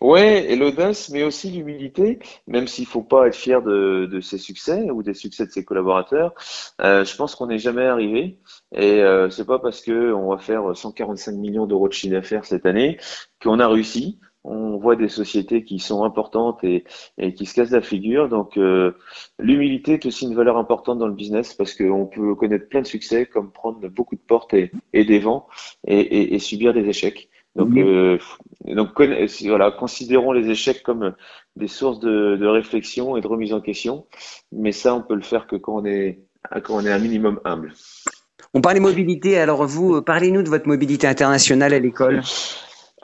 ouais, 0.00 0.50
et 0.50 0.56
l'audace, 0.56 1.08
mais 1.10 1.22
aussi 1.22 1.50
l'humilité, 1.50 2.18
même 2.46 2.66
s'il 2.66 2.86
faut 2.86 3.02
pas 3.02 3.28
être 3.28 3.36
fier 3.36 3.62
de, 3.62 4.20
ses 4.20 4.38
succès 4.38 4.90
ou 4.90 5.02
des 5.02 5.14
succès 5.14 5.46
de 5.46 5.50
ses 5.50 5.64
collaborateurs. 5.64 6.34
Euh, 6.80 7.04
je 7.04 7.16
pense 7.16 7.34
qu'on 7.34 7.46
n'est 7.46 7.58
jamais 7.58 7.86
arrivé, 7.86 8.40
et 8.74 9.00
euh, 9.02 9.30
c'est 9.30 9.46
pas 9.46 9.58
parce 9.58 9.80
que 9.80 10.12
on 10.12 10.30
va 10.30 10.38
faire 10.38 10.76
145 10.76 11.32
millions 11.32 11.66
d'euros 11.66 11.88
de 11.88 11.92
chiffre 11.92 12.14
d'affaires 12.14 12.44
cette 12.44 12.66
année 12.66 12.98
qu'on 13.42 13.60
a 13.60 13.68
réussi. 13.68 14.18
On 14.46 14.76
voit 14.76 14.94
des 14.94 15.08
sociétés 15.08 15.64
qui 15.64 15.78
sont 15.78 16.04
importantes 16.04 16.62
et, 16.64 16.84
qui 17.34 17.46
se 17.46 17.54
cassent 17.54 17.70
la 17.70 17.80
figure. 17.80 18.28
Donc, 18.28 18.58
euh, 18.58 18.92
l'humilité 19.38 19.94
est 19.94 20.04
aussi 20.04 20.26
une 20.26 20.34
valeur 20.34 20.58
importante 20.58 20.98
dans 20.98 21.06
le 21.06 21.14
business 21.14 21.54
parce 21.54 21.72
qu'on 21.72 22.04
peut 22.04 22.34
connaître 22.34 22.68
plein 22.68 22.82
de 22.82 22.86
succès, 22.86 23.24
comme 23.24 23.52
prendre 23.52 23.88
beaucoup 23.88 24.16
de 24.16 24.20
portes 24.20 24.52
et, 24.52 24.70
des 24.92 25.18
vents 25.18 25.46
et 25.86 26.38
subir 26.40 26.74
des 26.74 26.86
échecs. 26.86 27.30
Donc, 27.56 27.76
euh, 27.76 28.18
donc 28.66 28.88
voilà, 29.44 29.70
considérons 29.70 30.32
les 30.32 30.50
échecs 30.50 30.82
comme 30.82 31.14
des 31.54 31.68
sources 31.68 32.00
de, 32.00 32.36
de, 32.36 32.46
réflexion 32.46 33.16
et 33.16 33.20
de 33.20 33.26
remise 33.28 33.52
en 33.52 33.60
question. 33.60 34.06
Mais 34.50 34.72
ça, 34.72 34.94
on 34.94 35.02
peut 35.02 35.14
le 35.14 35.22
faire 35.22 35.46
que 35.46 35.54
quand 35.56 35.76
on 35.76 35.84
est, 35.84 36.20
quand 36.64 36.74
on 36.74 36.84
est 36.84 36.90
un 36.90 36.98
minimum 36.98 37.40
humble. 37.44 37.72
On 38.54 38.60
parlait 38.60 38.80
mobilité. 38.80 39.38
Alors 39.38 39.64
vous, 39.66 40.02
parlez-nous 40.02 40.42
de 40.42 40.48
votre 40.48 40.66
mobilité 40.66 41.06
internationale 41.06 41.74
à 41.74 41.78
l'école. 41.78 42.22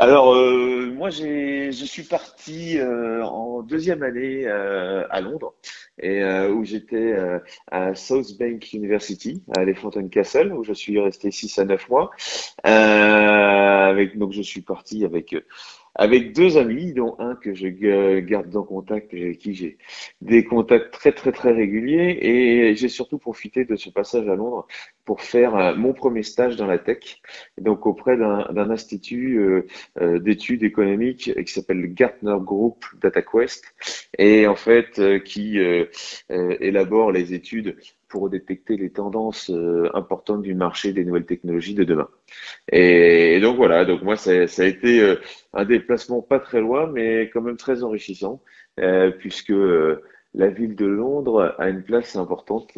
Alors, 0.03 0.33
euh, 0.33 0.91
moi, 0.95 1.11
je 1.11 1.85
suis 1.85 2.05
parti 2.05 2.79
euh, 2.79 3.23
en 3.23 3.61
deuxième 3.61 4.03
année 4.03 4.47
euh, 4.47 5.07
à 5.11 5.21
Londres, 5.21 5.53
et 5.99 6.23
euh, 6.23 6.51
où 6.51 6.65
j'étais 6.65 7.13
euh, 7.13 7.39
à 7.71 7.95
South 7.95 8.39
Bank 8.39 8.73
University, 8.73 9.43
à 9.55 9.61
Elephant 9.61 9.91
Castle, 10.11 10.55
où 10.55 10.65
je 10.65 10.73
suis 10.73 10.99
resté 10.99 11.31
6 11.31 11.59
à 11.59 11.67
9 11.67 11.91
mois. 11.91 12.11
avec, 12.65 14.17
donc, 14.17 14.33
je 14.33 14.41
suis 14.41 14.63
parti 14.63 15.05
avec 15.05 15.37
avec 15.95 16.33
deux 16.35 16.57
amis, 16.57 16.93
dont 16.93 17.17
un 17.19 17.35
que 17.35 17.55
je 17.55 17.69
garde 18.21 18.55
en 18.57 18.63
contact 18.63 19.13
et 19.15 19.25
avec 19.25 19.39
qui 19.39 19.55
j'ai 19.55 19.79
des 20.21 20.45
contacts 20.45 20.93
très 20.93 21.13
très 21.13 21.33
très 21.33 21.53
réguliers. 21.53 22.19
Et 22.21 22.75
j'ai 22.77 22.89
surtout 22.89 23.19
profité 23.19 23.65
de 23.65 23.77
ce 23.77 23.91
passage 23.91 24.29
à 24.29 24.35
Londres 24.35 24.67
pour 25.05 25.23
faire 25.23 25.57
euh, 25.57 25.75
mon 25.75 25.93
premier 25.93 26.23
stage 26.23 26.57
dans 26.57 26.67
la 26.67 26.79
tech, 26.79 27.21
donc 27.59 27.85
auprès 27.87 28.17
d'un 28.17 28.71
institut 28.71 29.39
euh, 29.41 29.67
euh, 30.01 30.19
d'études 30.21 30.63
économiques 30.63 31.33
qui 31.45 31.53
s'appelle 31.53 31.93
Gartner 31.93 32.37
Group 32.41 32.85
DataQuest, 33.01 33.65
et 34.19 34.47
en 34.47 34.55
fait 34.55 35.01
qui 35.25 35.59
élabore 36.29 37.13
les 37.13 37.35
études 37.35 37.77
pour 38.11 38.29
détecter 38.29 38.77
les 38.77 38.91
tendances 38.91 39.51
importantes 39.95 40.43
du 40.43 40.55
marché 40.55 40.93
des 40.93 41.05
nouvelles 41.05 41.27
technologies 41.27 41.75
de 41.75 41.85
demain. 41.85 42.09
Et, 42.71 43.41
donc 43.41 43.57
voilà, 43.57 43.85
donc 43.85 44.03
moi 44.03 44.17
ça, 44.17 44.33
a 44.33 44.65
été 44.65 45.17
un 45.55 45.65
déplacement 45.65 46.21
pas 46.21 46.41
très 46.41 46.61
loin, 46.61 46.87
mais 46.93 47.31
quand 47.33 47.41
même 47.41 47.57
très 47.57 47.83
enrichissant, 47.83 48.43
puisque 49.19 49.55
la 50.35 50.49
ville 50.49 50.77
de 50.77 50.87
Londres 50.87 51.55
a 51.59 51.69
une 51.69 51.83
place 51.83 52.17
importante 52.17 52.73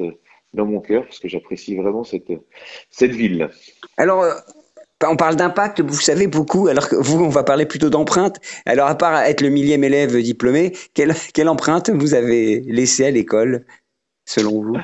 dans 0.55 0.67
mon 0.67 0.81
cœur 0.81 1.05
parce 1.05 1.19
que 1.19 1.29
j'apprécie 1.29 1.77
vraiment 1.77 2.05
cette, 2.05 2.33
cette 2.91 3.13
ville. 3.13 3.49
Alors, 3.97 4.23
euh, 4.23 4.35
on 5.05 5.17
parle 5.17 5.37
d'impact, 5.37 5.81
vous 5.81 6.01
savez 6.01 6.27
beaucoup, 6.27 6.69
alors 6.69 6.89
que 6.89 6.97
vous, 6.97 7.25
on 7.25 7.29
va 7.29 7.43
parler 7.43 7.67
plutôt 7.67 7.91
d'empreinte. 7.91 8.39
Alors, 8.67 8.87
à 8.87 8.97
part 8.97 9.23
être 9.23 9.41
le 9.41 9.49
millième 9.49 9.83
élève 9.85 10.17
diplômé, 10.21 10.73
quelle, 10.95 11.15
quelle 11.35 11.49
empreinte 11.49 11.91
vous 11.91 12.15
avez 12.15 12.61
laissée 12.61 13.07
à 13.07 13.11
l'école, 13.11 13.65
selon 14.25 14.63
vous 14.63 14.77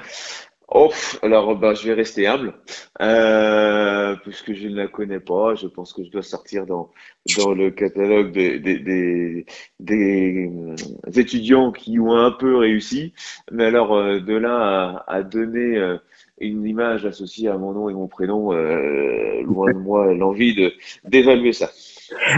Oh, 0.71 0.91
alors 1.23 1.57
bah, 1.57 1.73
je 1.73 1.89
vais 1.89 1.95
rester 1.95 2.27
humble, 2.27 2.53
euh, 3.01 4.15
puisque 4.23 4.53
je 4.53 4.69
ne 4.69 4.75
la 4.77 4.87
connais 4.87 5.19
pas. 5.19 5.55
Je 5.55 5.67
pense 5.67 5.95
que 5.95 6.05
je 6.05 6.11
dois 6.11 6.23
sortir 6.23 6.67
dans, 6.67 6.91
dans 7.39 7.55
le 7.55 7.71
catalogue 7.71 8.33
des, 8.33 8.59
des, 8.59 8.79
des, 8.79 9.47
des 9.81 10.47
euh, 10.47 10.75
étudiants 11.15 11.73
qui 11.73 11.99
ont 11.99 12.15
un 12.15 12.33
peu 12.33 12.57
réussi. 12.59 13.15
Mais 13.51 13.65
alors, 13.65 13.95
euh, 13.95 14.21
de 14.21 14.35
là 14.35 15.05
à, 15.07 15.15
à 15.15 15.23
donner 15.23 15.79
euh, 15.79 15.97
une 16.39 16.67
image 16.67 17.07
associée 17.07 17.49
à 17.49 17.57
mon 17.57 17.73
nom 17.73 17.89
et 17.89 17.95
mon 17.95 18.07
prénom, 18.07 18.53
loin 18.53 19.73
de 19.73 19.79
moi 19.79 20.13
l'envie 20.13 20.71
d'évaluer 21.05 21.55
ça. 21.55 21.71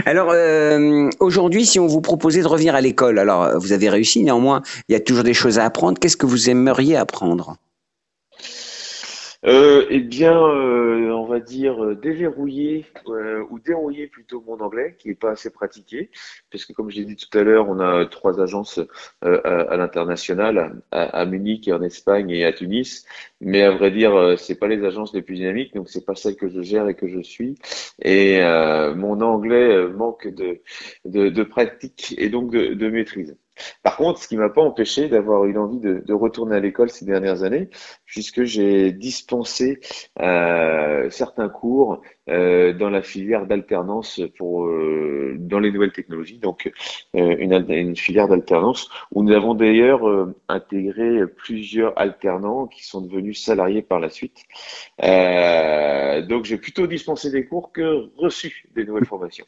Alors 0.05 0.31
euh, 0.31 1.09
aujourd'hui, 1.19 1.65
si 1.65 1.79
on 1.79 1.87
vous 1.87 2.01
proposait 2.01 2.41
de 2.41 2.47
revenir 2.47 2.75
à 2.75 2.81
l'école, 2.81 3.19
alors 3.19 3.59
vous 3.59 3.71
avez 3.71 3.89
réussi 3.89 4.23
néanmoins, 4.23 4.61
il 4.87 4.93
y 4.93 4.95
a 4.95 4.99
toujours 4.99 5.23
des 5.23 5.33
choses 5.33 5.59
à 5.59 5.65
apprendre. 5.65 5.99
Qu'est-ce 5.99 6.17
que 6.17 6.25
vous 6.25 6.49
aimeriez 6.49 6.95
apprendre? 6.95 7.57
Euh, 9.45 9.87
eh 9.89 9.99
bien, 9.99 10.37
euh, 10.37 11.09
on 11.11 11.25
va 11.25 11.39
dire 11.39 11.83
euh, 11.83 11.95
déverrouiller 11.95 12.85
euh, 13.07 13.43
ou 13.49 13.57
dérouiller 13.59 14.05
plutôt 14.07 14.43
mon 14.45 14.59
anglais, 14.59 14.95
qui 14.99 15.07
n'est 15.07 15.15
pas 15.15 15.31
assez 15.31 15.49
pratiqué, 15.49 16.11
puisque 16.51 16.73
comme 16.73 16.91
je 16.91 16.97
l'ai 16.97 17.05
dit 17.05 17.15
tout 17.15 17.35
à 17.37 17.41
l'heure, 17.41 17.67
on 17.67 17.79
a 17.79 18.05
trois 18.05 18.39
agences 18.39 18.79
à, 19.21 19.77
l'international, 19.77 20.81
à, 20.91 21.25
Munich, 21.25 21.69
en 21.69 21.81
Espagne 21.81 22.29
et 22.29 22.45
à 22.45 22.53
Tunis. 22.53 23.05
Mais 23.39 23.63
à 23.63 23.71
vrai 23.71 23.89
dire, 23.91 24.35
c'est 24.37 24.59
pas 24.59 24.67
les 24.67 24.83
agences 24.85 25.13
les 25.13 25.21
plus 25.23 25.35
dynamiques, 25.35 25.73
donc 25.73 25.89
c'est 25.89 26.05
pas 26.05 26.15
celles 26.15 26.35
que 26.35 26.47
je 26.47 26.61
gère 26.61 26.87
et 26.87 26.95
que 26.95 27.07
je 27.07 27.21
suis. 27.21 27.57
Et 28.03 28.39
mon 28.95 29.21
anglais 29.21 29.87
manque 29.87 30.27
de, 30.27 30.61
de, 31.05 31.43
pratique 31.43 32.13
et 32.17 32.29
donc 32.29 32.51
de 32.51 32.89
maîtrise. 32.89 33.35
Par 33.83 33.97
contre, 33.97 34.21
ce 34.21 34.27
qui 34.27 34.37
m'a 34.37 34.49
pas 34.49 34.61
empêché 34.61 35.09
d'avoir 35.09 35.45
une 35.45 35.57
envie 35.57 35.79
de, 35.79 36.13
retourner 36.13 36.55
à 36.55 36.59
l'école 36.59 36.89
ces 36.89 37.05
dernières 37.05 37.43
années, 37.43 37.69
puisque 38.05 38.43
j'ai 38.43 38.91
dispensé 38.91 39.79
euh, 40.19 41.09
certains 41.09 41.49
cours 41.49 42.01
dans 42.31 42.89
la 42.89 43.01
filière 43.01 43.45
d'alternance 43.45 44.21
pour 44.37 44.65
euh, 44.65 45.35
dans 45.39 45.59
les 45.59 45.71
nouvelles 45.71 45.91
technologies, 45.91 46.37
donc 46.37 46.71
euh, 47.15 47.35
une, 47.39 47.53
une, 47.69 47.95
filière 47.95 48.27
d'alternance 48.27 48.89
où 49.11 49.23
nous 49.23 49.33
avons 49.33 49.53
d'ailleurs 49.53 50.07
euh, 50.07 50.35
intégré 50.47 51.25
plusieurs 51.27 51.97
alternants 51.97 52.67
qui 52.67 52.85
sont 52.85 53.01
devenus 53.01 53.43
salariés 53.43 53.81
par 53.81 53.99
la 53.99 54.09
suite. 54.09 54.37
Euh, 55.03 56.21
donc 56.21 56.45
j'ai 56.45 56.57
plutôt 56.57 56.87
dispensé 56.87 57.31
des 57.31 57.45
cours 57.45 57.71
que 57.71 58.09
reçu 58.17 58.65
des 58.75 58.85
nouvelles 58.85 59.05
formations. 59.05 59.45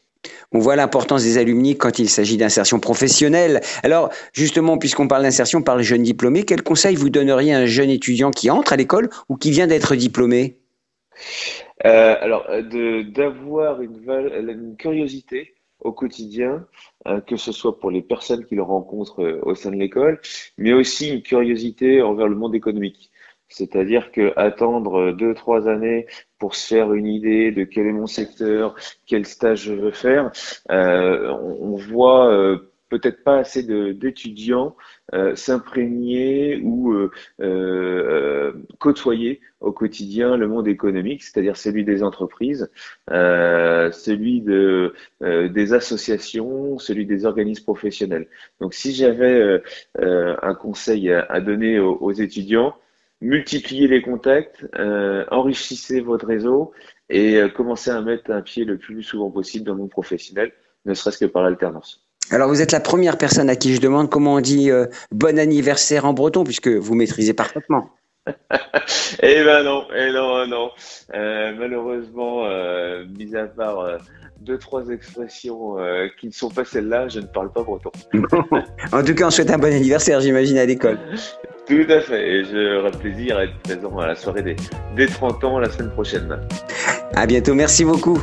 On 0.54 0.60
voit 0.60 0.75
l'importance 0.75 1.24
des 1.24 1.38
alumni 1.38 1.78
quand 1.78 2.00
il 2.00 2.10
s'agit 2.10 2.38
d'insertion 2.38 2.80
professionnelle. 2.80 3.60
Alors, 3.84 4.10
justement, 4.32 4.78
puisqu'on 4.78 5.08
parle 5.08 5.24
d'insertion 5.24 5.62
par 5.62 5.75
les 5.75 5.84
jeunes 5.84 6.04
diplômés, 6.04 6.44
quel 6.44 6.63
conseil 6.63 6.96
vous 6.96 7.10
donneriez 7.10 7.54
à 7.54 7.60
un 7.60 7.66
jeune 7.66 7.90
étudiant 7.90 8.32
qui 8.32 8.50
entre 8.50 8.72
à 8.72 8.78
l'école 8.78 9.10
ou 9.28 9.36
qui 9.36 9.52
vient 9.52 9.68
d'être 9.68 9.96
diplômé? 9.96 10.60
Euh, 11.86 12.15
Alors, 12.22 12.48
d'avoir 13.12 13.82
une, 13.82 13.98
une, 14.50 14.75
curiosité 14.77 15.56
au 15.80 15.92
quotidien, 15.92 16.65
euh, 17.08 17.20
que 17.22 17.36
ce 17.38 17.51
soit 17.51 17.80
pour 17.80 17.92
les 17.92 18.01
personnes 18.01 18.46
qu'il 18.46 18.62
rencontre 18.62 19.22
euh, 19.24 19.39
au 19.44 19.56
sein 19.56 19.72
de 19.72 19.75
l'école, 19.75 20.22
mais 20.58 20.74
aussi 20.74 21.10
une 21.13 21.22
curiosité 21.22 22.01
envers 22.01 22.27
le 22.27 22.36
monde 22.36 22.56
économique. 22.56 23.12
C'est-à-dire 23.50 24.12
que 24.12 24.34
attendre 24.36 25.12
deux, 25.12 25.34
trois 25.36 25.68
années 25.68 26.08
pour 26.39 26.56
se 26.56 26.68
faire 26.74 26.94
une 26.94 27.06
idée 27.06 27.51
de 27.51 27.63
quel 27.63 27.86
est 27.88 27.92
mon 27.92 28.08
secteur, 28.08 28.75
quel 29.06 29.25
stage 29.27 29.63
je 29.63 29.74
veux 29.74 29.92
faire, 29.92 30.32
euh, 30.72 31.30
on, 31.32 31.74
on, 31.74 31.75
voit 31.75 32.32
euh, 32.32 32.73
peut-être 32.94 33.24
pas 33.24 33.38
assez 33.40 33.64
d'étudiants 33.64 34.76
euh, 35.14 35.36
s'imprégner 35.36 36.60
ou 36.64 36.94
euh, 36.94 37.12
euh, 37.42 38.54
côtoyer 38.80 39.42
au 39.62 39.72
quotidien 39.72 40.38
le 40.38 40.48
monde 40.48 40.68
économique, 40.68 41.24
c'est-à-dire 41.24 41.58
celui 41.58 41.84
des 41.84 42.04
entreprises, 42.04 42.70
celui 43.10 44.42
de, 44.42 44.94
des 45.22 45.74
associations, 45.74 46.78
celui 46.78 47.06
des 47.06 47.26
organismes 47.26 47.64
professionnels. 47.64 48.28
Donc 48.60 48.74
si 48.74 48.94
j'avais 48.94 49.62
un 49.98 50.56
conseil 50.56 51.12
à, 51.12 51.40
donner 51.42 51.80
aux, 51.80 52.12
étudiants, 52.12 52.76
multipliez 53.22 53.88
les 53.88 54.02
contacts, 54.02 54.66
enrichissez 55.32 56.02
votre 56.02 56.28
réseau 56.28 56.74
et 57.10 57.42
commencez 57.56 57.92
à 57.92 58.02
mettre 58.02 58.32
un 58.32 58.42
pied 58.42 58.66
le 58.66 58.78
plus 58.78 59.04
souvent 59.04 59.32
possible 59.32 59.66
dans 59.66 59.74
le 59.74 59.80
monde 59.80 59.92
professionnel, 59.92 60.52
ne 60.86 60.94
serait-ce 60.94 61.20
que 61.20 61.26
par 61.26 61.44
l'alternance. 61.44 62.02
Alors 62.32 62.48
vous 62.50 62.62
êtes 62.62 62.72
la 62.72 62.80
première 62.80 63.18
personne 63.18 63.50
à 63.50 63.56
qui 63.56 63.75
je 63.75 63.82
demande 63.82 64.10
comment 64.10 64.36
on 64.36 64.42
dit 64.42 64.72
euh, 64.72 64.86
bon 65.12 65.38
anniversaire 65.38 66.06
en 66.06 66.13
breton 66.13 66.44
puisque 66.44 66.70
vous 66.70 66.96
maîtrisez 66.96 67.34
parfaitement. 67.34 67.89
eh 69.22 69.44
ben 69.44 69.63
non, 69.63 69.86
eh 69.96 70.12
non, 70.12 70.48
non. 70.48 70.70
Euh, 71.13 71.53
malheureusement, 71.58 72.46
euh, 72.46 73.06
mis 73.18 73.36
à 73.36 73.46
part 73.46 73.80
euh, 73.80 73.98
deux 74.39 74.58
trois 74.58 74.88
expressions 74.89 75.77
qui 76.20 76.27
ne 76.27 76.32
sont 76.32 76.50
pas 76.50 76.65
celles-là, 76.65 77.08
je 77.08 77.20
ne 77.20 77.25
parle 77.25 77.51
pas 77.51 77.63
breton. 77.63 77.92
en 78.92 79.03
tout 79.03 79.15
cas, 79.15 79.27
on 79.27 79.30
souhaite 79.30 79.51
un 79.51 79.58
bon 79.58 79.74
anniversaire, 79.74 80.20
j'imagine, 80.22 80.58
à 80.58 80.65
l'école. 80.65 81.00
Tout 81.65 81.86
à 81.88 82.01
fait. 82.01 82.30
Et 82.30 82.44
j'aurai 82.44 82.92
plaisir 82.92 83.38
à 83.38 83.46
être 83.46 83.58
présent 83.60 83.98
à 83.98 84.08
la 84.08 84.15
soirée 84.15 84.42
des, 84.42 84.56
des 84.98 85.08
30 85.08 85.44
ans 85.46 85.60
la 85.60 85.70
semaine 85.70 85.92
prochaine. 85.92 86.38
À 87.15 87.25
bientôt. 87.25 87.53
Merci 87.53 87.86
beaucoup. 87.86 88.22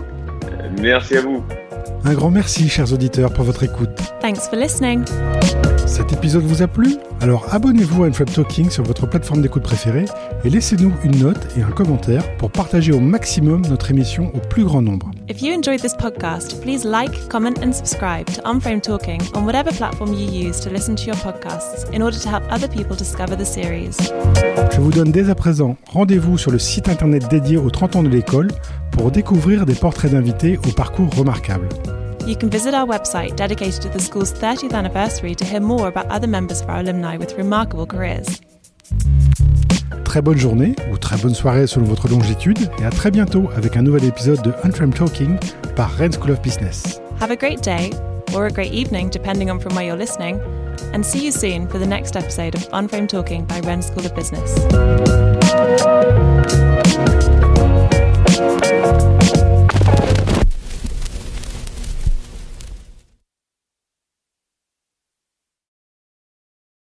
Merci 0.78 1.16
à 1.16 1.23
vous. 1.23 1.42
Un 2.04 2.14
grand 2.14 2.30
merci, 2.30 2.69
chers 2.69 2.92
auditeurs, 2.92 3.33
pour 3.33 3.45
votre 3.45 3.62
écoute. 3.62 3.90
Thanks 4.21 4.49
for 4.49 4.57
listening. 4.57 5.04
Cet 5.90 6.12
épisode 6.12 6.44
vous 6.44 6.62
a 6.62 6.68
plu 6.68 6.99
Alors 7.20 7.52
abonnez-vous 7.52 8.04
à 8.04 8.06
Unframe 8.06 8.28
Talking 8.28 8.70
sur 8.70 8.85
votre 8.85 9.09
plateforme 9.09 9.42
d'écoute 9.42 9.64
préférée 9.64 10.04
et 10.44 10.49
laissez-nous 10.49 10.92
une 11.02 11.18
note 11.18 11.49
et 11.59 11.62
un 11.62 11.70
commentaire 11.73 12.23
pour 12.37 12.52
partager 12.52 12.92
au 12.92 13.00
maximum 13.00 13.62
notre 13.68 13.90
émission 13.90 14.30
au 14.32 14.38
plus 14.38 14.62
grand 14.62 14.82
nombre. 14.82 15.11
If 15.28 15.42
you 15.42 15.52
enjoyed 15.52 15.80
this 15.80 15.94
podcast, 15.94 16.62
please 16.62 16.85
like, 16.85 17.28
comment 17.28 17.54
and 17.61 17.73
subscribe 17.73 18.26
to 18.26 18.40
Unframe 18.44 18.80
Talking 18.80 19.20
on 19.35 19.44
whatever 19.44 19.73
platform 19.73 20.14
you 20.14 20.30
use 20.30 20.61
to 20.61 20.70
listen 20.70 20.94
to 20.94 21.06
your 21.06 21.16
podcasts 21.16 21.85
in 21.92 22.02
order 22.02 22.16
to 22.16 22.28
help 22.28 22.44
other 22.52 22.68
people 22.68 22.97
discover 22.97 23.37
the 23.37 23.44
series. 23.44 23.97
Je 24.70 24.80
vous 24.80 24.92
donne 24.92 25.11
dès 25.11 25.28
à 25.28 25.35
présent 25.35 25.76
rendez-vous 25.87 26.38
sur 26.38 26.52
le 26.52 26.61
site 26.61 26.88
internet 26.88 27.28
dédié 27.28 27.56
aux 27.56 27.70
30 27.70 27.97
ans 27.97 28.02
de 28.04 28.09
l'école 28.09 28.47
pour 28.92 29.11
découvrir 29.11 29.66
des 29.66 29.75
portraits 29.75 30.12
d'invités 30.12 30.56
au 30.68 30.70
parcours 30.70 31.12
remarquable. 31.16 31.66
You 32.27 32.37
can 32.37 32.50
visit 32.50 32.75
our 32.75 32.87
website 32.87 33.37
dedicated 33.37 33.83
to 33.83 33.89
the 33.89 33.99
school's 33.99 34.33
30th 34.33 34.75
anniversary 34.75 35.35
to 35.35 35.45
hear 35.45 35.61
more 35.61 35.89
about 35.89 36.07
other 36.07 36.27
members 36.27 36.61
of 36.61 36.69
our 36.69 36.81
alumni 36.81 37.17
with 37.17 37.37
remarkable 37.37 37.87
careers. 37.87 38.41
Très 40.05 40.23
bonne 40.23 40.39
journée 40.39 40.75
ou 40.93 40.99
très 40.99 41.17
bonne 41.19 41.35
soirée 41.35 41.67
selon 41.67 41.87
votre 41.87 42.09
longitude 42.09 42.59
et 42.81 42.85
à 42.85 42.91
très 42.91 43.11
bientôt 43.11 43.49
avec 43.57 43.77
un 43.77 43.83
nouvel 43.83 44.05
épisode 44.05 44.43
de 44.43 44.53
Unframed 44.65 44.95
Talking 44.95 45.39
par 45.77 45.91
Rennes 45.93 46.12
School 46.12 46.33
of 46.33 46.43
Business. 46.43 47.00
Have 47.21 47.31
a 47.31 47.37
great 47.37 47.62
day 47.62 47.91
or 48.35 48.47
a 48.47 48.50
great 48.50 48.73
evening 48.73 49.09
depending 49.09 49.50
on 49.50 49.59
from 49.61 49.75
where 49.75 49.87
you're 49.87 49.97
listening 49.97 50.41
and 50.93 51.05
see 51.05 51.25
you 51.25 51.31
soon 51.31 51.69
for 51.69 51.79
the 51.79 51.87
next 51.87 52.17
episode 52.17 52.55
of 52.55 52.69
Unframed 52.73 53.09
Talking 53.09 53.45
by 53.45 53.61
Rennes 53.61 53.87
School 53.87 54.05
of 54.05 54.15
Business. 54.15 54.55